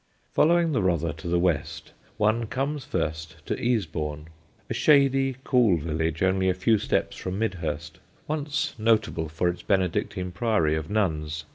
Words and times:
Following 0.33 0.71
the 0.71 0.81
Rother 0.81 1.13
to 1.13 1.27
the 1.27 1.37
west 1.37 1.91
one 2.17 2.47
comes 2.47 2.85
first 2.85 3.35
to 3.45 3.53
Easebourne, 3.55 4.29
a 4.67 4.73
shady 4.73 5.35
cool 5.43 5.77
village 5.77 6.23
only 6.23 6.49
a 6.49 6.55
few 6.55 6.79
steps 6.79 7.15
from 7.15 7.37
Midhurst, 7.37 7.99
once 8.27 8.73
notable 8.79 9.29
for 9.29 9.47
its 9.47 9.61
Benedictine 9.61 10.31
Priory 10.31 10.75
of 10.75 10.89
nuns. 10.89 11.45